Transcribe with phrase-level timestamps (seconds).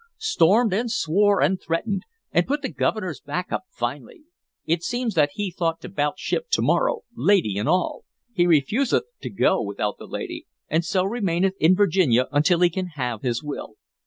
[0.17, 4.23] Stormed and swore and threatened, and put the Governor's back up finely.
[4.65, 8.05] It seems that he thought to 'bout ship to morrow, lady and all.
[8.33, 12.87] He refuseth to go without the lady, and so remaineth in Virginia until he can
[12.97, 13.75] have his will.